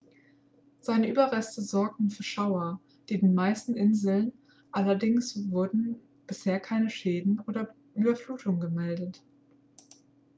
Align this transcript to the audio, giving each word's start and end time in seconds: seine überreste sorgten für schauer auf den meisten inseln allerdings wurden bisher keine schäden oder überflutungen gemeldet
seine 0.79 1.07
überreste 1.07 1.61
sorgten 1.61 2.09
für 2.09 2.23
schauer 2.23 2.81
auf 2.97 3.05
den 3.05 3.35
meisten 3.35 3.75
inseln 3.75 4.33
allerdings 4.71 5.47
wurden 5.51 5.95
bisher 6.25 6.59
keine 6.59 6.89
schäden 6.89 7.39
oder 7.45 7.75
überflutungen 7.93 8.59
gemeldet 8.61 9.21